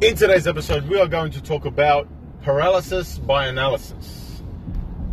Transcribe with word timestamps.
In 0.00 0.16
today's 0.16 0.46
episode, 0.46 0.88
we 0.88 0.98
are 0.98 1.06
going 1.06 1.30
to 1.32 1.42
talk 1.42 1.66
about 1.66 2.08
paralysis 2.40 3.18
by 3.18 3.48
analysis. 3.48 4.42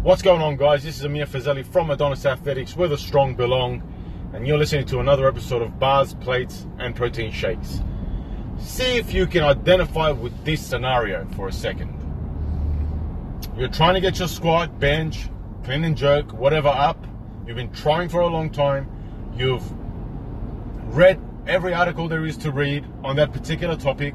What's 0.02 0.22
going 0.22 0.42
on, 0.42 0.56
guys? 0.56 0.82
This 0.82 0.98
is 0.98 1.04
Amir 1.04 1.26
Fazeli 1.26 1.66
from 1.66 1.92
Adonis 1.92 2.26
Athletics, 2.26 2.74
where 2.74 2.88
the 2.88 2.98
strong 2.98 3.36
belong, 3.36 3.84
and 4.34 4.48
you're 4.48 4.58
listening 4.58 4.86
to 4.86 5.00
another 5.00 5.28
episode 5.28 5.62
of 5.62 5.78
Bars, 5.78 6.14
Plates, 6.14 6.66
and 6.80 6.96
Protein 6.96 7.34
Shakes. 7.34 7.82
See 8.60 8.96
if 8.96 9.14
you 9.14 9.28
can 9.28 9.44
identify 9.44 10.12
with 10.12 10.46
this 10.46 10.66
scenario 10.66 11.28
for 11.36 11.50
a 11.50 11.52
second. 11.52 11.94
You're 13.58 13.68
trying 13.68 13.96
to 13.96 14.00
get 14.00 14.20
your 14.20 14.30
squat, 14.30 14.80
bench, 14.80 15.28
clean 15.66 15.84
and 15.84 15.98
jerk, 15.98 16.32
whatever 16.32 16.70
up. 16.70 17.06
You've 17.46 17.58
been 17.58 17.74
trying 17.74 18.08
for 18.08 18.22
a 18.22 18.28
long 18.28 18.50
time. 18.52 18.90
You've 19.36 19.70
read 20.96 21.20
every 21.46 21.74
article 21.74 22.08
there 22.08 22.26
is 22.26 22.38
to 22.38 22.54
read 22.54 22.86
on 23.04 23.18
that 23.18 23.34
particular 23.34 23.76
topic 23.76 24.14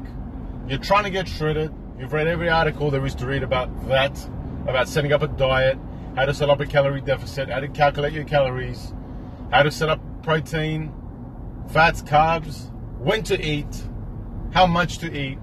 you're 0.67 0.79
trying 0.79 1.03
to 1.03 1.09
get 1.09 1.27
shredded. 1.27 1.73
You've 1.99 2.13
read 2.13 2.27
every 2.27 2.49
article 2.49 2.89
there 2.89 3.05
is 3.05 3.15
to 3.15 3.25
read 3.25 3.43
about 3.43 3.87
that, 3.89 4.17
about 4.67 4.87
setting 4.87 5.11
up 5.11 5.21
a 5.21 5.27
diet, 5.27 5.77
how 6.15 6.25
to 6.25 6.33
set 6.33 6.49
up 6.49 6.59
a 6.59 6.65
calorie 6.65 7.01
deficit, 7.01 7.49
how 7.49 7.59
to 7.59 7.67
calculate 7.67 8.13
your 8.13 8.23
calories, 8.23 8.93
how 9.51 9.63
to 9.63 9.71
set 9.71 9.89
up 9.89 9.99
protein, 10.23 10.93
fats, 11.69 12.01
carbs, 12.01 12.71
when 12.97 13.23
to 13.23 13.41
eat, 13.41 13.83
how 14.53 14.65
much 14.65 14.99
to 14.99 15.13
eat. 15.13 15.37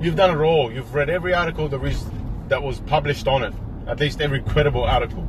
You've 0.00 0.16
done 0.16 0.30
it 0.30 0.42
all. 0.42 0.72
You've 0.72 0.94
read 0.94 1.10
every 1.10 1.34
article 1.34 1.68
there 1.68 1.84
is 1.84 2.02
that 2.48 2.62
was 2.62 2.80
published 2.80 3.28
on 3.28 3.44
it, 3.44 3.52
at 3.86 4.00
least 4.00 4.20
every 4.20 4.40
credible 4.40 4.82
article. 4.82 5.22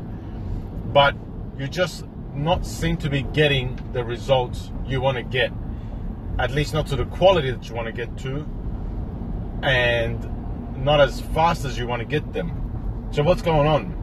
But 0.93 1.15
you 1.57 1.67
just 1.67 2.05
not 2.33 2.65
seem 2.65 2.95
to 2.97 3.09
be 3.09 3.23
getting 3.23 3.77
the 3.91 4.05
results 4.05 4.71
you 4.85 5.01
want 5.01 5.17
to 5.17 5.23
get. 5.23 5.51
At 6.39 6.51
least 6.51 6.73
not 6.73 6.87
to 6.87 6.95
the 6.95 7.05
quality 7.05 7.51
that 7.51 7.67
you 7.67 7.75
want 7.75 7.87
to 7.87 7.91
get 7.91 8.17
to 8.19 8.47
and 9.63 10.83
not 10.83 10.99
as 10.99 11.21
fast 11.21 11.65
as 11.65 11.77
you 11.77 11.87
want 11.87 12.01
to 12.01 12.05
get 12.05 12.33
them. 12.33 13.09
So 13.11 13.23
what's 13.23 13.41
going 13.41 13.67
on? 13.67 13.97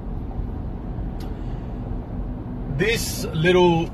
This 2.77 3.25
little 3.27 3.91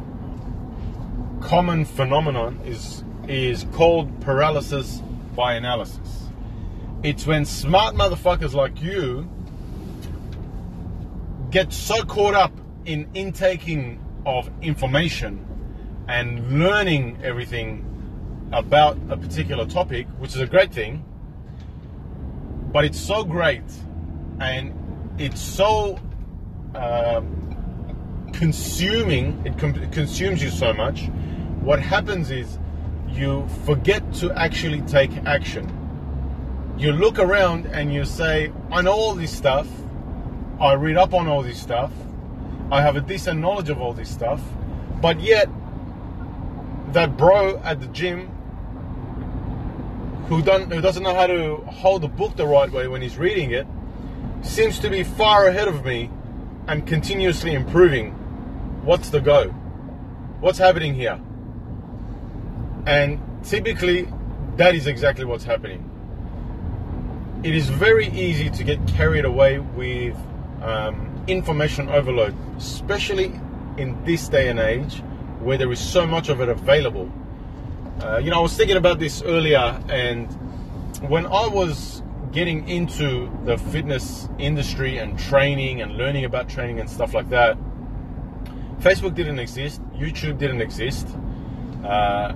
common 1.40 1.84
phenomenon 1.84 2.60
is 2.64 3.04
is 3.28 3.64
called 3.72 4.20
paralysis 4.20 5.00
by 5.34 5.54
analysis. 5.54 6.28
It's 7.02 7.26
when 7.26 7.44
smart 7.44 7.94
motherfuckers 7.94 8.54
like 8.54 8.82
you 8.82 9.28
get 11.50 11.72
so 11.72 12.02
caught 12.04 12.34
up 12.34 12.52
in 12.84 13.08
intaking 13.14 14.00
of 14.26 14.50
information 14.62 15.46
and 16.08 16.58
learning 16.58 17.18
everything 17.22 17.90
about 18.52 18.98
a 19.08 19.16
particular 19.16 19.64
topic, 19.64 20.06
which 20.18 20.34
is 20.34 20.40
a 20.40 20.46
great 20.46 20.72
thing, 20.72 21.04
but 22.74 22.84
it's 22.84 22.98
so 22.98 23.22
great 23.22 23.62
and 24.40 24.74
it's 25.16 25.40
so 25.40 25.96
uh, 26.74 27.22
consuming 28.32 29.40
it, 29.46 29.56
com- 29.56 29.76
it 29.76 29.92
consumes 29.92 30.42
you 30.42 30.50
so 30.50 30.72
much. 30.72 31.06
What 31.60 31.78
happens 31.78 32.32
is 32.32 32.58
you 33.08 33.46
forget 33.64 34.12
to 34.14 34.32
actually 34.32 34.80
take 34.82 35.12
action. 35.24 35.70
You 36.76 36.90
look 36.90 37.20
around 37.20 37.66
and 37.66 37.94
you 37.94 38.04
say 38.04 38.52
i 38.72 38.82
know 38.82 38.92
all 38.92 39.14
this 39.14 39.30
stuff. 39.32 39.68
I 40.60 40.72
read 40.72 40.96
up 40.96 41.14
on 41.14 41.28
all 41.28 41.44
this 41.44 41.60
stuff. 41.60 41.92
I 42.72 42.80
have 42.80 42.96
a 42.96 43.00
decent 43.00 43.38
knowledge 43.38 43.70
of 43.70 43.80
all 43.80 43.92
this 43.92 44.10
stuff. 44.10 44.42
But 45.00 45.20
yet 45.20 45.48
that 46.92 47.16
bro 47.16 47.58
at 47.58 47.80
the 47.80 47.86
gym 47.86 48.33
who, 50.28 50.42
don't, 50.42 50.72
who 50.72 50.80
doesn't 50.80 51.02
know 51.02 51.14
how 51.14 51.26
to 51.26 51.56
hold 51.66 52.02
the 52.02 52.08
book 52.08 52.36
the 52.36 52.46
right 52.46 52.70
way 52.70 52.88
when 52.88 53.02
he's 53.02 53.16
reading 53.16 53.50
it 53.50 53.66
seems 54.42 54.78
to 54.78 54.90
be 54.90 55.02
far 55.02 55.46
ahead 55.48 55.68
of 55.68 55.84
me 55.84 56.10
and 56.66 56.86
continuously 56.86 57.54
improving. 57.54 58.10
What's 58.84 59.10
the 59.10 59.20
go? 59.20 59.48
What's 60.40 60.58
happening 60.58 60.94
here? 60.94 61.20
And 62.86 63.20
typically, 63.44 64.08
that 64.56 64.74
is 64.74 64.86
exactly 64.86 65.24
what's 65.24 65.44
happening. 65.44 65.90
It 67.42 67.54
is 67.54 67.68
very 67.68 68.08
easy 68.08 68.50
to 68.50 68.64
get 68.64 68.86
carried 68.86 69.24
away 69.24 69.58
with 69.58 70.16
um, 70.62 71.24
information 71.26 71.88
overload, 71.88 72.34
especially 72.56 73.32
in 73.76 74.02
this 74.04 74.28
day 74.28 74.48
and 74.48 74.58
age 74.58 75.02
where 75.40 75.58
there 75.58 75.70
is 75.72 75.80
so 75.80 76.06
much 76.06 76.28
of 76.28 76.40
it 76.40 76.48
available 76.48 77.10
uh, 78.02 78.18
you 78.18 78.30
know, 78.30 78.38
I 78.38 78.42
was 78.42 78.56
thinking 78.56 78.76
about 78.76 78.98
this 78.98 79.22
earlier, 79.22 79.80
and 79.88 80.26
when 81.08 81.26
I 81.26 81.46
was 81.46 82.02
getting 82.32 82.68
into 82.68 83.30
the 83.44 83.56
fitness 83.56 84.28
industry 84.38 84.98
and 84.98 85.18
training 85.18 85.80
and 85.80 85.96
learning 85.96 86.24
about 86.24 86.48
training 86.48 86.80
and 86.80 86.90
stuff 86.90 87.14
like 87.14 87.28
that, 87.30 87.56
Facebook 88.80 89.14
didn't 89.14 89.38
exist, 89.38 89.80
YouTube 89.92 90.38
didn't 90.38 90.60
exist, 90.60 91.06
uh, 91.84 91.86
uh, 91.86 92.34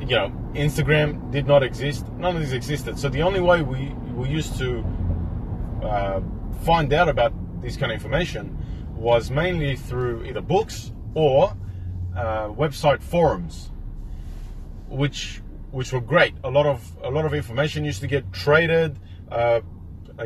you 0.00 0.16
know, 0.16 0.32
Instagram 0.54 1.32
did 1.32 1.46
not 1.46 1.64
exist. 1.64 2.06
None 2.12 2.36
of 2.36 2.40
these 2.40 2.52
existed. 2.52 2.98
So 2.98 3.08
the 3.08 3.22
only 3.22 3.40
way 3.40 3.62
we, 3.62 3.88
we 4.14 4.28
used 4.28 4.56
to 4.58 4.84
uh, 5.82 6.20
find 6.62 6.92
out 6.92 7.08
about 7.08 7.32
this 7.60 7.76
kind 7.76 7.90
of 7.90 7.96
information 7.96 8.56
was 8.94 9.30
mainly 9.30 9.74
through 9.74 10.24
either 10.24 10.40
books 10.40 10.92
or 11.14 11.56
uh, 12.16 12.48
website 12.48 13.02
forums 13.02 13.71
which 14.92 15.40
which 15.70 15.92
were 15.92 16.00
great. 16.00 16.34
A 16.44 16.50
lot 16.50 16.66
of 16.66 16.96
a 17.02 17.10
lot 17.10 17.24
of 17.24 17.34
information 17.34 17.84
used 17.84 18.00
to 18.00 18.06
get 18.06 18.32
traded, 18.32 18.98
uh, 19.30 19.60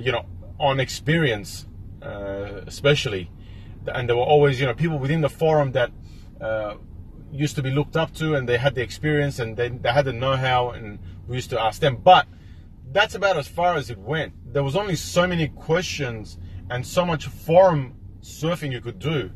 you 0.01 0.13
know, 0.13 0.27
on 0.59 0.81
experience, 0.81 1.67
uh, 2.03 2.63
especially, 2.67 3.31
and 3.87 4.09
there 4.09 4.17
were 4.17 4.23
always 4.23 4.61
you 4.61 4.67
know 4.67 4.75
people 4.75 4.99
within 4.99 5.21
the 5.21 5.29
forum 5.29 5.73
that 5.73 5.91
uh, 6.41 6.75
used 7.33 7.57
to 7.57 7.63
be 7.63 7.71
looked 7.71 7.97
up 7.97 8.13
to, 8.15 8.35
and 8.35 8.49
they 8.49 8.59
had 8.59 8.75
the 8.75 8.83
experience 8.83 9.39
and 9.39 9.57
they, 9.57 9.69
they 9.69 9.91
had 9.91 10.05
the 10.05 10.13
know-how, 10.13 10.71
and 10.71 10.99
we 11.27 11.37
used 11.37 11.51
to 11.51 11.61
ask 11.61 11.81
them. 11.81 11.97
But 11.97 12.27
that's 12.93 13.15
about 13.15 13.37
as 13.37 13.49
far 13.49 13.75
as 13.75 13.91
it 13.91 13.99
went. 13.99 14.33
There 14.53 14.63
was 14.63 14.77
only 14.77 14.97
so 14.97 15.27
many 15.27 15.49
questions 15.49 16.39
and 16.71 16.87
so 16.87 17.05
much 17.05 17.27
forum 17.27 17.95
surfing 18.21 18.73
you 18.73 18.81
could 18.81 18.99
do. 18.99 19.31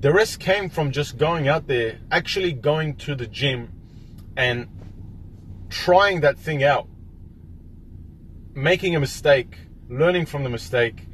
The 0.00 0.12
rest 0.12 0.40
came 0.40 0.68
from 0.68 0.90
just 0.90 1.16
going 1.16 1.48
out 1.48 1.66
there, 1.68 2.00
actually 2.10 2.52
going 2.52 2.96
to 2.96 3.14
the 3.14 3.26
gym 3.26 3.72
and 4.36 4.68
trying 5.70 6.20
that 6.20 6.38
thing 6.38 6.62
out, 6.62 6.88
making 8.54 8.94
a 8.94 9.00
mistake, 9.00 9.56
learning 9.88 10.26
from 10.26 10.44
the 10.44 10.50
mistake, 10.50 11.06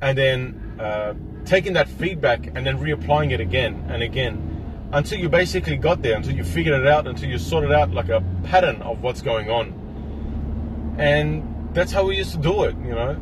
and 0.00 0.16
then 0.16 0.76
uh, 0.80 1.14
taking 1.44 1.72
that 1.74 1.88
feedback 1.88 2.46
and 2.46 2.66
then 2.66 2.78
reapplying 2.78 3.32
it 3.32 3.40
again 3.40 3.86
and 3.88 4.02
again 4.02 4.56
until 4.92 5.18
you 5.18 5.28
basically 5.28 5.76
got 5.76 6.02
there, 6.02 6.16
until 6.16 6.34
you 6.34 6.44
figured 6.44 6.80
it 6.80 6.86
out, 6.86 7.06
until 7.06 7.28
you 7.28 7.38
sorted 7.38 7.72
out 7.72 7.90
like 7.92 8.08
a 8.08 8.22
pattern 8.44 8.82
of 8.82 9.02
what's 9.02 9.22
going 9.22 9.50
on. 9.50 10.94
And 10.98 11.74
that's 11.74 11.92
how 11.92 12.06
we 12.06 12.16
used 12.16 12.32
to 12.32 12.38
do 12.38 12.64
it, 12.64 12.76
you 12.78 12.94
know. 12.94 13.14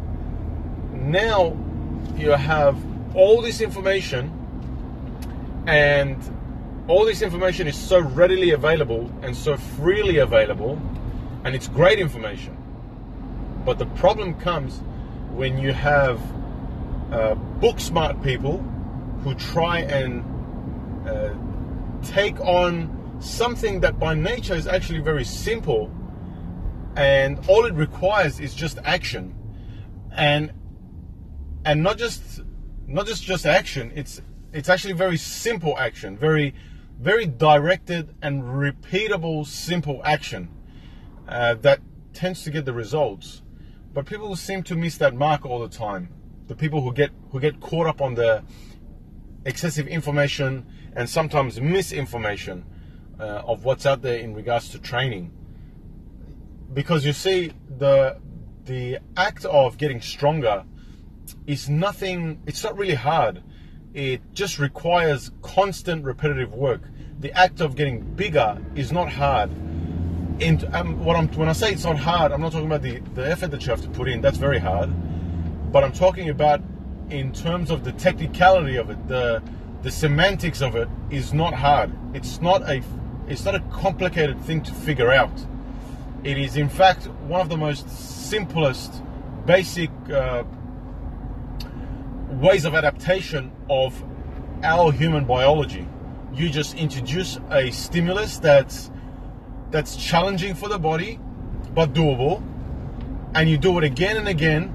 Now 0.92 1.56
you 2.16 2.30
have 2.30 2.76
all 3.14 3.40
this 3.42 3.60
information 3.60 4.30
and 5.66 6.18
all 6.88 7.04
this 7.04 7.22
information 7.22 7.66
is 7.66 7.76
so 7.76 8.00
readily 8.00 8.50
available 8.50 9.10
and 9.22 9.34
so 9.34 9.56
freely 9.56 10.18
available, 10.18 10.80
and 11.44 11.54
it's 11.54 11.68
great 11.68 11.98
information. 11.98 12.56
But 13.64 13.78
the 13.78 13.86
problem 13.86 14.34
comes 14.34 14.80
when 15.30 15.58
you 15.58 15.72
have 15.72 16.20
uh, 17.10 17.34
book 17.34 17.80
smart 17.80 18.22
people 18.22 18.58
who 19.22 19.34
try 19.34 19.80
and 19.80 20.22
uh, 21.08 21.34
take 22.02 22.38
on 22.40 23.18
something 23.20 23.80
that 23.80 23.98
by 23.98 24.14
nature 24.14 24.54
is 24.54 24.66
actually 24.66 24.98
very 24.98 25.24
simple 25.24 25.90
and 26.96 27.38
all 27.48 27.64
it 27.64 27.74
requires 27.74 28.38
is 28.40 28.54
just 28.54 28.78
action 28.84 29.34
and 30.12 30.52
and 31.64 31.82
not 31.82 31.96
just 31.96 32.42
not 32.86 33.06
just 33.06 33.22
just 33.22 33.46
action 33.46 33.90
it's 33.94 34.20
it's 34.52 34.68
actually 34.68 34.92
very 34.92 35.16
simple 35.16 35.76
action 35.78 36.16
very 36.16 36.54
very 36.98 37.26
directed 37.26 38.14
and 38.22 38.42
repeatable, 38.42 39.46
simple 39.46 40.00
action 40.04 40.48
uh, 41.28 41.54
that 41.54 41.80
tends 42.12 42.42
to 42.44 42.50
get 42.50 42.64
the 42.64 42.72
results. 42.72 43.42
But 43.92 44.06
people 44.06 44.34
seem 44.36 44.62
to 44.64 44.76
miss 44.76 44.96
that 44.98 45.14
mark 45.14 45.44
all 45.44 45.60
the 45.60 45.68
time. 45.68 46.08
The 46.46 46.54
people 46.54 46.82
who 46.82 46.92
get 46.92 47.10
who 47.30 47.40
get 47.40 47.60
caught 47.60 47.86
up 47.86 48.00
on 48.00 48.14
the 48.14 48.42
excessive 49.44 49.86
information 49.86 50.66
and 50.94 51.08
sometimes 51.08 51.60
misinformation 51.60 52.64
uh, 53.18 53.42
of 53.46 53.64
what's 53.64 53.86
out 53.86 54.02
there 54.02 54.18
in 54.18 54.34
regards 54.34 54.68
to 54.70 54.78
training. 54.78 55.32
Because 56.72 57.04
you 57.04 57.12
see, 57.12 57.52
the 57.78 58.20
the 58.64 58.98
act 59.16 59.44
of 59.44 59.78
getting 59.78 60.00
stronger 60.00 60.64
is 61.46 61.68
nothing. 61.68 62.42
It's 62.46 62.62
not 62.62 62.76
really 62.76 62.94
hard 62.94 63.42
it 63.94 64.20
just 64.34 64.58
requires 64.58 65.30
constant 65.42 66.04
repetitive 66.04 66.52
work. 66.52 66.82
The 67.20 67.32
act 67.32 67.60
of 67.60 67.76
getting 67.76 68.02
bigger 68.02 68.58
is 68.74 68.92
not 68.92 69.08
hard. 69.10 69.50
in, 70.40 70.68
um, 70.74 71.04
what 71.04 71.16
I'm, 71.16 71.28
when 71.34 71.48
I 71.48 71.52
say 71.52 71.72
it's 71.72 71.84
not 71.84 71.96
hard, 71.96 72.32
I'm 72.32 72.40
not 72.40 72.52
talking 72.52 72.66
about 72.66 72.82
the, 72.82 72.98
the 73.14 73.30
effort 73.30 73.50
that 73.52 73.64
you 73.64 73.70
have 73.70 73.82
to 73.82 73.88
put 73.90 74.08
in. 74.08 74.20
That's 74.20 74.36
very 74.36 74.58
hard. 74.58 74.90
But 75.72 75.84
I'm 75.84 75.92
talking 75.92 76.28
about 76.28 76.60
in 77.10 77.32
terms 77.32 77.70
of 77.70 77.84
the 77.84 77.92
technicality 77.92 78.76
of 78.76 78.90
it, 78.90 79.08
the 79.08 79.42
the 79.82 79.90
semantics 79.90 80.62
of 80.62 80.76
it 80.76 80.88
is 81.10 81.34
not 81.34 81.52
hard. 81.52 81.92
It's 82.14 82.40
not 82.40 82.62
a 82.62 82.82
it's 83.28 83.44
not 83.44 83.54
a 83.54 83.60
complicated 83.70 84.40
thing 84.42 84.62
to 84.62 84.72
figure 84.72 85.12
out. 85.12 85.32
It 86.24 86.38
is 86.38 86.56
in 86.56 86.68
fact 86.68 87.06
one 87.28 87.40
of 87.40 87.48
the 87.48 87.56
most 87.56 87.88
simplest, 87.90 89.02
basic 89.46 89.90
uh, 90.10 90.44
ways 92.40 92.64
of 92.64 92.74
adaptation 92.74 93.52
of 93.68 94.02
our 94.62 94.92
human 94.92 95.24
biology. 95.24 95.86
You 96.32 96.50
just 96.50 96.74
introduce 96.76 97.38
a 97.50 97.70
stimulus 97.70 98.38
that's 98.38 98.90
that's 99.70 99.96
challenging 99.96 100.54
for 100.54 100.68
the 100.68 100.78
body, 100.78 101.18
but 101.74 101.92
doable, 101.92 102.42
and 103.34 103.50
you 103.50 103.58
do 103.58 103.76
it 103.78 103.84
again 103.84 104.16
and 104.16 104.28
again 104.28 104.72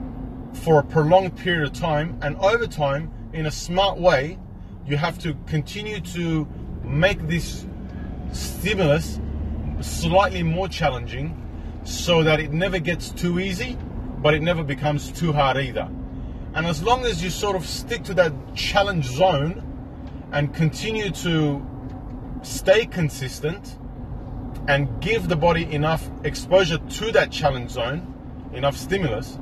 for 0.53 0.79
a 0.79 0.83
prolonged 0.83 1.37
period 1.37 1.63
of 1.63 1.73
time, 1.73 2.17
and 2.21 2.35
over 2.37 2.67
time, 2.67 3.11
in 3.33 3.45
a 3.45 3.51
smart 3.51 3.97
way, 3.97 4.37
you 4.85 4.97
have 4.97 5.17
to 5.19 5.35
continue 5.47 6.01
to 6.01 6.47
make 6.83 7.27
this 7.27 7.65
stimulus 8.33 9.19
slightly 9.81 10.43
more 10.43 10.67
challenging 10.67 11.35
so 11.83 12.23
that 12.23 12.39
it 12.39 12.51
never 12.51 12.79
gets 12.79 13.09
too 13.09 13.39
easy, 13.39 13.77
but 14.17 14.33
it 14.33 14.41
never 14.41 14.63
becomes 14.63 15.11
too 15.11 15.31
hard 15.31 15.57
either. 15.57 15.89
And 16.53 16.65
as 16.65 16.81
long 16.81 17.05
as 17.05 17.23
you 17.23 17.29
sort 17.29 17.55
of 17.55 17.65
stick 17.65 18.03
to 18.05 18.13
that 18.15 18.33
challenge 18.55 19.05
zone 19.05 19.63
and 20.31 20.53
continue 20.53 21.11
to 21.11 21.65
stay 22.41 22.85
consistent 22.85 23.77
and 24.67 25.01
give 25.01 25.27
the 25.27 25.35
body 25.35 25.71
enough 25.71 26.09
exposure 26.23 26.77
to 26.77 27.11
that 27.11 27.31
challenge 27.31 27.71
zone, 27.71 28.51
enough 28.53 28.75
stimulus, 28.75 29.37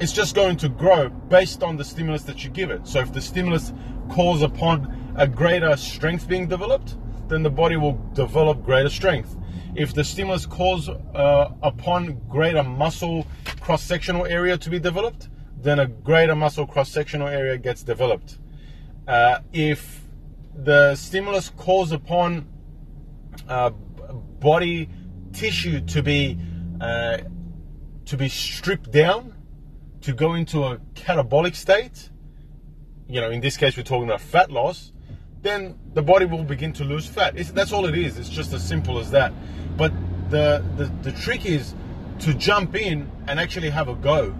it's 0.00 0.12
just 0.12 0.34
going 0.34 0.56
to 0.58 0.68
grow 0.68 1.08
based 1.08 1.62
on 1.62 1.76
the 1.76 1.84
stimulus 1.84 2.22
that 2.24 2.44
you 2.44 2.50
give 2.50 2.70
it. 2.70 2.86
So 2.86 3.00
if 3.00 3.12
the 3.12 3.22
stimulus 3.22 3.72
calls 4.10 4.42
upon 4.42 5.14
a 5.16 5.26
greater 5.26 5.76
strength 5.76 6.28
being 6.28 6.46
developed, 6.46 6.96
then 7.28 7.42
the 7.42 7.50
body 7.50 7.76
will 7.76 7.94
develop 8.12 8.64
greater 8.64 8.90
strength. 8.90 9.34
If 9.74 9.94
the 9.94 10.04
stimulus 10.04 10.44
calls 10.44 10.88
uh, 10.88 11.52
upon 11.62 12.20
greater 12.28 12.62
muscle 12.62 13.26
cross 13.60 13.82
sectional 13.82 14.26
area 14.26 14.58
to 14.58 14.68
be 14.68 14.78
developed, 14.78 15.29
then 15.62 15.78
a 15.78 15.86
greater 15.86 16.34
muscle 16.34 16.66
cross 16.66 16.90
sectional 16.90 17.28
area 17.28 17.58
gets 17.58 17.82
developed. 17.82 18.38
Uh, 19.06 19.40
if 19.52 20.02
the 20.54 20.94
stimulus 20.94 21.50
calls 21.50 21.92
upon 21.92 22.46
uh, 23.48 23.70
body 23.70 24.88
tissue 25.32 25.80
to 25.80 26.02
be 26.02 26.38
uh, 26.80 27.18
to 28.06 28.16
be 28.16 28.28
stripped 28.28 28.90
down, 28.90 29.34
to 30.00 30.12
go 30.12 30.34
into 30.34 30.64
a 30.64 30.78
catabolic 30.94 31.54
state, 31.54 32.10
you 33.06 33.20
know, 33.20 33.30
in 33.30 33.40
this 33.40 33.56
case 33.56 33.76
we're 33.76 33.82
talking 33.82 34.04
about 34.04 34.20
fat 34.20 34.50
loss, 34.50 34.92
then 35.42 35.78
the 35.94 36.02
body 36.02 36.24
will 36.24 36.44
begin 36.44 36.72
to 36.72 36.84
lose 36.84 37.06
fat. 37.06 37.36
It's, 37.36 37.50
that's 37.50 37.72
all 37.72 37.86
it 37.86 37.96
is. 37.96 38.18
It's 38.18 38.28
just 38.28 38.52
as 38.52 38.66
simple 38.66 38.98
as 38.98 39.10
that. 39.10 39.32
But 39.76 39.92
the, 40.30 40.64
the 40.76 40.86
the 41.02 41.12
trick 41.12 41.44
is 41.44 41.74
to 42.20 42.34
jump 42.34 42.76
in 42.76 43.10
and 43.26 43.40
actually 43.40 43.70
have 43.70 43.88
a 43.88 43.94
go. 43.94 44.34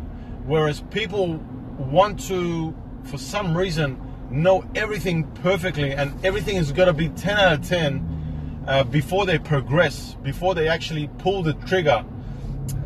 Whereas 0.46 0.80
people 0.90 1.34
want 1.78 2.20
to, 2.28 2.74
for 3.04 3.18
some 3.18 3.56
reason, 3.56 4.00
know 4.30 4.64
everything 4.74 5.24
perfectly 5.42 5.92
and 5.92 6.12
everything 6.24 6.56
is 6.56 6.72
going 6.72 6.86
to 6.86 6.92
be 6.92 7.08
10 7.08 7.36
out 7.36 7.52
of 7.52 7.68
10 7.68 8.64
uh, 8.66 8.84
before 8.84 9.26
they 9.26 9.38
progress, 9.38 10.14
before 10.22 10.54
they 10.54 10.68
actually 10.68 11.08
pull 11.18 11.42
the 11.42 11.54
trigger, 11.54 12.04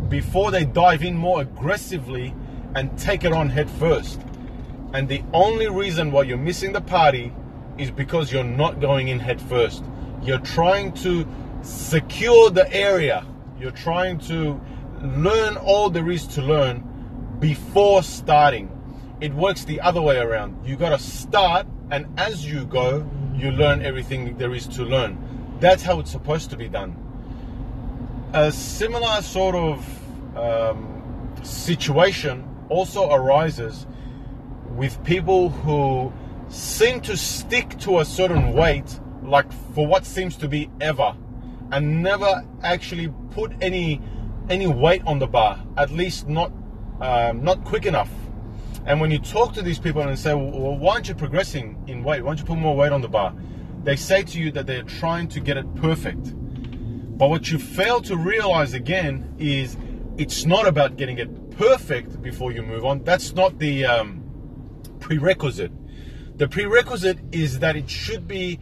before 0.09 0.51
they 0.51 0.65
dive 0.65 1.03
in 1.03 1.17
more 1.17 1.43
aggressively 1.43 2.35
and 2.75 2.97
take 2.99 3.25
it 3.25 3.33
on 3.33 3.49
head 3.49 3.71
first. 3.71 4.21
And 4.93 5.09
the 5.09 5.23
only 5.33 5.69
reason 5.69 6.13
why 6.13 6.23
you're 6.23 6.39
missing 6.39 6.73
the 6.73 6.81
party 6.81 7.33
is 7.79 7.91
because 7.91 8.33
you're 8.33 8.45
not 8.45 8.81
going 8.81 9.09
in 9.09 9.19
head 9.19 9.41
first. 9.43 9.85
You're 10.23 10.39
trying 10.39 10.93
to 10.95 11.27
secure 11.63 12.51
the 12.51 12.73
area. 12.73 13.27
You're 13.59 13.73
trying 13.73 14.19
to 14.21 14.61
learn 15.03 15.57
all 15.57 15.91
there 15.91 16.11
is 16.11 16.27
to 16.29 16.43
learn 16.43 16.89
before 17.41 18.03
starting. 18.03 18.71
It 19.21 19.33
works 19.35 19.65
the 19.65 19.81
other 19.81 20.03
way 20.03 20.19
around. 20.19 20.67
You 20.67 20.77
got 20.77 20.91
to 20.91 20.99
start, 20.99 21.67
and 21.91 22.07
as 22.19 22.45
you 22.45 22.65
go, 22.67 23.09
you 23.35 23.51
learn 23.51 23.83
everything 23.83 24.37
there 24.37 24.55
is 24.55 24.67
to 24.69 24.85
learn. 24.85 25.19
That's 25.61 25.83
how 25.83 26.01
it's 26.01 26.11
supposed 26.11 26.51
to 26.51 26.57
be 26.57 26.69
done. 26.69 26.97
A 28.33 28.51
similar 28.51 29.23
sort 29.23 29.55
of 29.55 30.37
um, 30.37 31.35
situation 31.43 32.49
also 32.69 33.11
arises 33.13 33.87
with 34.71 35.03
people 35.05 35.51
who 35.51 36.13
seem 36.49 37.01
to 37.03 37.17
stick 37.17 37.79
to 37.81 38.01
a 38.01 38.05
certain 38.05 38.53
weight, 38.53 38.99
like 39.23 39.51
for 39.75 39.87
what 39.87 40.05
seems 40.05 40.37
to 40.37 40.49
be 40.49 40.69
ever, 40.81 41.17
and 41.71 42.03
never 42.03 42.45
actually 42.63 43.13
put 43.31 43.53
any 43.61 44.01
any 44.51 44.67
weight 44.67 45.03
on 45.07 45.19
the 45.19 45.27
bar, 45.27 45.65
at 45.79 45.91
least 45.91 46.29
not 46.29 46.53
um, 47.01 47.43
not 47.43 47.65
quick 47.65 47.87
enough. 47.87 48.11
And 48.87 49.01
when 49.01 49.11
you 49.11 49.19
talk 49.19 49.55
to 49.55 49.63
these 49.63 49.79
people 49.79 50.03
and 50.03 50.19
say, 50.19 50.35
well, 50.35 50.77
why 50.77 50.95
aren't 50.95 51.09
you 51.09 51.15
progressing 51.15 51.83
in 51.87 52.03
weight? 52.03 52.23
Why 52.23 52.31
don't 52.31 52.39
you 52.39 52.45
put 52.45 52.59
more 52.59 52.77
weight 52.77 52.93
on 52.93 53.01
the 53.01 53.09
bar? 53.09 53.35
They 53.83 53.97
say 53.97 54.23
to 54.23 54.39
you 54.39 54.51
that 54.53 54.67
they're 54.67 54.83
trying 54.83 55.29
to 55.29 55.41
get 55.41 55.57
it 55.57 55.75
perfect. 55.77 56.33
But 57.17 57.31
what 57.31 57.51
you 57.51 57.59
fail 57.59 58.01
to 58.03 58.17
realize 58.17 58.75
again 58.75 59.35
is 59.39 59.77
it's 60.19 60.45
not 60.45 60.67
about 60.67 60.97
getting 60.97 61.19
it 61.19 61.51
perfect 61.53 62.21
before 62.21 62.53
you 62.53 62.63
move 62.63 62.85
on. 62.85 63.03
That's 63.05 63.35
not 63.35 63.59
the 63.59 63.87
um, 63.87 64.23
prerequisite. 65.01 65.73
The 66.37 66.49
prerequisite 66.49 67.19
is 67.33 67.61
that 67.61 67.77
it 67.77 67.89
should 67.89 68.27
be 68.27 68.59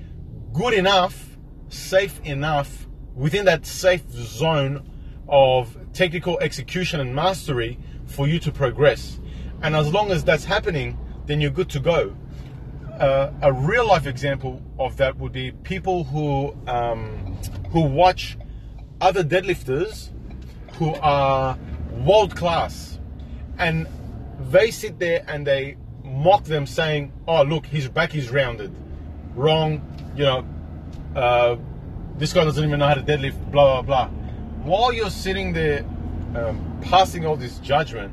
good 0.53 0.75
enough, 0.75 1.37
safe 1.69 2.21
enough, 2.25 2.87
within 3.15 3.45
that 3.47 3.67
safe 3.67 4.09
zone 4.11 4.89
of 5.29 5.77
technical 5.93 6.39
execution 6.41 7.01
and 7.01 7.15
mastery 7.15 7.79
for 8.13 8.29
you 8.29 8.39
to 8.41 8.53
progress. 8.53 9.19
And 9.63 9.75
as 9.75 9.93
long 9.93 10.11
as 10.11 10.25
that's 10.25 10.45
happening, 10.45 10.99
then 11.27 11.41
you're 11.41 11.51
good 11.51 11.71
to 11.71 11.81
go. 11.81 12.15
Uh, 12.99 13.33
a 13.43 13.53
real 13.53 13.87
life 13.87 14.07
example 14.07 14.61
of 14.79 14.97
that 14.99 15.17
would 15.19 15.33
be 15.33 15.51
people 15.51 16.05
who 16.05 16.55
um, 16.67 17.39
who 17.71 17.81
watch 17.81 18.37
other 19.01 19.25
deadlifters 19.25 20.11
who 20.75 20.95
are 20.97 21.59
world 22.07 22.37
class, 22.37 22.99
and 23.59 23.87
they 24.51 24.71
sit 24.71 24.99
there 24.99 25.25
and 25.27 25.47
they 25.47 25.77
mock 26.05 26.45
them, 26.45 26.67
saying, 26.67 27.13
"Oh, 27.27 27.43
look, 27.43 27.67
his 27.67 27.89
back 27.89 28.15
is 28.15 28.31
rounded." 28.31 28.75
Wrong, 29.35 29.81
you 30.15 30.25
know. 30.25 30.47
Uh, 31.17 31.57
this 32.19 32.33
guy 32.33 32.45
doesn't 32.45 32.63
even 32.63 32.79
know 32.79 32.89
how 32.89 32.95
to 32.95 33.03
deadlift. 33.03 33.51
Blah 33.51 33.81
blah 33.81 33.83
blah. 33.83 34.09
While 34.65 34.93
you're 34.93 35.11
sitting 35.11 35.55
there 35.55 35.85
um, 36.35 36.79
passing 36.83 37.27
all 37.27 37.37
this 37.37 37.59
judgment, 37.59 38.13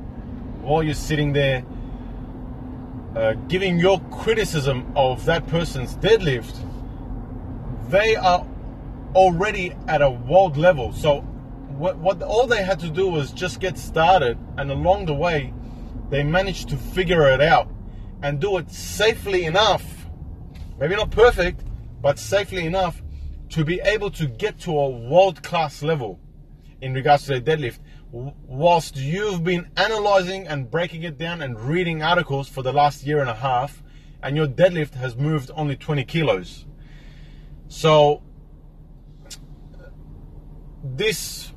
while 0.61 0.83
you're 0.83 0.93
sitting 0.93 1.33
there 1.33 1.63
uh, 3.15 3.33
giving 3.47 3.79
your 3.79 3.99
criticism 4.11 4.91
of 4.95 5.25
that 5.25 5.47
person's 5.47 5.95
deadlift, 5.97 6.55
they 7.89 8.15
are 8.15 8.45
already 9.15 9.73
at 9.87 10.01
a 10.01 10.09
world 10.09 10.57
level. 10.57 10.93
So 10.93 11.21
what, 11.21 11.97
what 11.97 12.21
all 12.21 12.45
they 12.45 12.63
had 12.63 12.79
to 12.81 12.89
do 12.89 13.07
was 13.07 13.31
just 13.31 13.59
get 13.59 13.77
started, 13.77 14.37
and 14.57 14.71
along 14.71 15.05
the 15.05 15.13
way, 15.13 15.53
they 16.09 16.23
managed 16.23 16.69
to 16.69 16.77
figure 16.77 17.27
it 17.29 17.41
out 17.41 17.71
and 18.21 18.39
do 18.39 18.57
it 18.57 18.69
safely 18.71 19.45
enough. 19.45 19.83
Maybe 20.79 20.95
not 20.95 21.11
perfect, 21.11 21.63
but 22.01 22.19
safely 22.19 22.65
enough 22.65 23.01
to 23.49 23.65
be 23.65 23.79
able 23.81 24.11
to 24.11 24.27
get 24.27 24.59
to 24.59 24.77
a 24.77 24.89
world 24.89 25.41
class 25.41 25.81
level 25.81 26.19
in 26.81 26.93
regards 26.93 27.25
to 27.25 27.39
their 27.39 27.57
deadlift. 27.57 27.79
Whilst 28.11 28.95
you've 28.95 29.43
been 29.43 29.69
analyzing 29.77 30.47
and 30.47 30.69
breaking 30.69 31.03
it 31.03 31.17
down 31.17 31.43
and 31.43 31.59
reading 31.59 32.01
articles 32.01 32.49
for 32.49 32.63
the 32.63 32.73
last 32.73 33.05
year 33.05 33.19
and 33.19 33.29
a 33.29 33.35
half, 33.35 33.83
and 34.23 34.35
your 34.35 34.47
deadlift 34.47 34.95
has 34.95 35.15
moved 35.15 35.51
only 35.55 35.75
20 35.75 36.03
kilos. 36.05 36.65
So, 37.67 38.23
this 40.83 41.51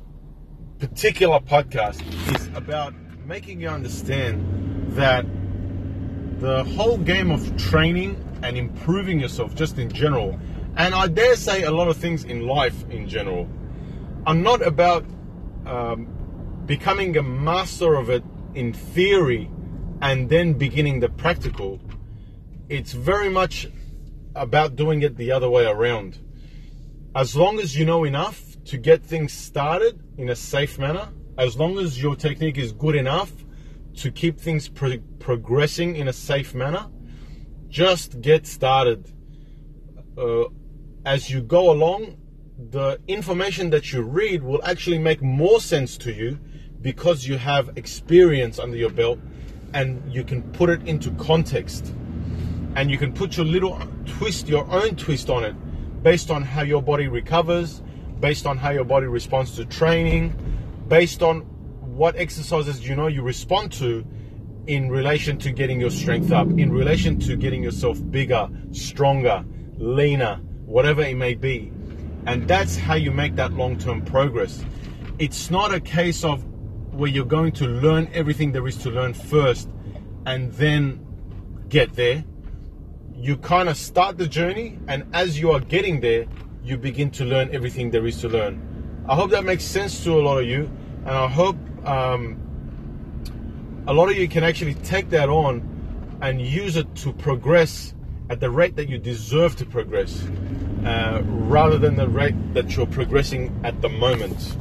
particular 0.77 1.39
podcast 1.39 2.01
is 2.35 2.47
about 2.55 2.93
making 3.25 3.59
you 3.59 3.69
understand 3.69 4.91
that 4.91 5.25
the 6.39 6.63
whole 6.65 6.97
game 6.97 7.31
of 7.31 7.57
training 7.57 8.23
and 8.43 8.57
improving 8.57 9.19
yourself 9.19 9.55
just 9.55 9.79
in 9.79 9.91
general, 9.91 10.39
and 10.75 10.93
I 10.93 11.07
dare 11.07 11.35
say 11.35 11.63
a 11.63 11.71
lot 11.71 11.87
of 11.87 11.97
things 11.97 12.25
in 12.25 12.45
life 12.45 12.87
in 12.91 13.09
general, 13.09 13.49
are 14.27 14.35
not 14.35 14.61
about 14.61 15.05
um, 15.65 16.07
becoming 16.65 17.17
a 17.17 17.23
master 17.23 17.95
of 17.95 18.09
it 18.09 18.23
in 18.53 18.73
theory 18.73 19.49
and 20.01 20.29
then 20.29 20.53
beginning 20.53 20.99
the 20.99 21.09
practical. 21.09 21.79
It's 22.69 22.93
very 22.93 23.29
much 23.29 23.67
about 24.35 24.75
doing 24.75 25.01
it 25.01 25.17
the 25.17 25.31
other 25.31 25.49
way 25.49 25.65
around. 25.65 26.19
As 27.15 27.35
long 27.35 27.59
as 27.59 27.77
you 27.77 27.85
know 27.85 28.03
enough 28.03 28.57
to 28.65 28.77
get 28.77 29.03
things 29.03 29.33
started 29.33 30.01
in 30.17 30.29
a 30.29 30.35
safe 30.35 30.79
manner, 30.79 31.09
as 31.37 31.57
long 31.57 31.77
as 31.77 32.01
your 32.01 32.15
technique 32.15 32.57
is 32.57 32.71
good 32.71 32.95
enough 32.95 33.31
to 33.97 34.11
keep 34.11 34.39
things 34.39 34.67
pro- 34.67 34.99
progressing 35.19 35.95
in 35.95 36.07
a 36.07 36.13
safe 36.13 36.55
manner, 36.55 36.87
just 37.67 38.21
get 38.21 38.47
started. 38.47 39.11
Uh, 40.17 40.45
as 41.05 41.29
you 41.29 41.41
go 41.41 41.71
along, 41.71 42.17
the 42.69 42.99
information 43.07 43.69
that 43.71 43.91
you 43.91 44.01
read 44.01 44.43
will 44.43 44.63
actually 44.63 44.99
make 44.99 45.21
more 45.21 45.59
sense 45.59 45.97
to 45.97 46.13
you 46.13 46.39
because 46.83 47.25
you 47.25 47.37
have 47.37 47.71
experience 47.77 48.59
under 48.59 48.77
your 48.77 48.91
belt 48.91 49.17
and 49.73 50.13
you 50.13 50.23
can 50.23 50.43
put 50.51 50.69
it 50.69 50.85
into 50.87 51.09
context 51.11 51.95
and 52.75 52.91
you 52.91 52.97
can 52.97 53.13
put 53.13 53.37
your 53.37 53.45
little 53.45 53.79
twist, 54.05 54.47
your 54.47 54.69
own 54.69 54.95
twist 54.95 55.29
on 55.29 55.43
it 55.43 55.55
based 56.03 56.29
on 56.29 56.43
how 56.43 56.61
your 56.61 56.81
body 56.81 57.07
recovers, 57.07 57.81
based 58.19 58.45
on 58.45 58.57
how 58.57 58.71
your 58.71 58.83
body 58.83 59.07
responds 59.07 59.55
to 59.55 59.65
training, 59.65 60.35
based 60.89 61.23
on 61.23 61.39
what 61.95 62.15
exercises 62.17 62.87
you 62.87 62.95
know 62.95 63.07
you 63.07 63.21
respond 63.21 63.71
to 63.71 64.05
in 64.67 64.89
relation 64.89 65.37
to 65.37 65.51
getting 65.51 65.79
your 65.79 65.89
strength 65.89 66.31
up, 66.31 66.47
in 66.47 66.71
relation 66.71 67.19
to 67.19 67.35
getting 67.35 67.63
yourself 67.63 67.99
bigger, 68.11 68.49
stronger, 68.71 69.45
leaner, 69.77 70.35
whatever 70.65 71.01
it 71.01 71.15
may 71.15 71.33
be. 71.33 71.71
And 72.25 72.47
that's 72.47 72.75
how 72.75 72.95
you 72.95 73.11
make 73.11 73.35
that 73.35 73.53
long 73.53 73.77
term 73.77 74.03
progress. 74.03 74.63
It's 75.19 75.49
not 75.51 75.73
a 75.73 75.79
case 75.79 76.23
of 76.23 76.43
where 76.93 77.09
you're 77.09 77.25
going 77.25 77.51
to 77.53 77.65
learn 77.67 78.09
everything 78.13 78.51
there 78.51 78.67
is 78.67 78.77
to 78.77 78.89
learn 78.89 79.13
first 79.13 79.69
and 80.25 80.51
then 80.53 81.05
get 81.69 81.93
there. 81.93 82.23
You 83.15 83.37
kind 83.37 83.69
of 83.69 83.77
start 83.77 84.17
the 84.17 84.27
journey, 84.27 84.79
and 84.87 85.05
as 85.13 85.39
you 85.39 85.51
are 85.51 85.59
getting 85.59 86.01
there, 86.01 86.25
you 86.63 86.77
begin 86.77 87.09
to 87.11 87.25
learn 87.25 87.53
everything 87.53 87.91
there 87.91 88.05
is 88.05 88.19
to 88.21 88.29
learn. 88.29 89.05
I 89.07 89.15
hope 89.15 89.31
that 89.31 89.43
makes 89.43 89.63
sense 89.63 90.03
to 90.03 90.13
a 90.13 90.21
lot 90.21 90.37
of 90.39 90.45
you, 90.45 90.71
and 91.05 91.09
I 91.09 91.27
hope 91.27 91.57
um, 91.85 92.37
a 93.87 93.93
lot 93.93 94.09
of 94.09 94.17
you 94.17 94.27
can 94.27 94.43
actually 94.43 94.75
take 94.75 95.09
that 95.09 95.29
on 95.29 95.69
and 96.21 96.41
use 96.41 96.77
it 96.77 96.93
to 96.95 97.11
progress 97.11 97.93
at 98.29 98.39
the 98.39 98.49
rate 98.49 98.75
that 98.77 98.87
you 98.87 98.97
deserve 98.97 99.55
to 99.57 99.65
progress 99.65 100.23
uh, 100.85 101.21
rather 101.23 101.77
than 101.77 101.95
the 101.95 102.07
rate 102.07 102.35
that 102.53 102.75
you're 102.75 102.87
progressing 102.87 103.59
at 103.63 103.81
the 103.81 103.89
moment. 103.89 104.55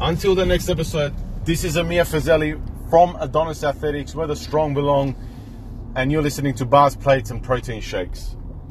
Until 0.00 0.34
the 0.34 0.46
next 0.46 0.68
episode, 0.68 1.12
this 1.50 1.64
is 1.64 1.76
Amir 1.76 2.04
Fazeli 2.04 2.62
from 2.90 3.16
Adonis 3.18 3.64
Athletics, 3.64 4.14
where 4.14 4.28
the 4.28 4.36
strong 4.36 4.72
belong, 4.72 5.16
and 5.96 6.12
you're 6.12 6.22
listening 6.22 6.54
to 6.54 6.64
Bars, 6.64 6.94
Plates, 6.94 7.32
and 7.32 7.42
Protein 7.42 7.80
Shakes. 7.80 8.36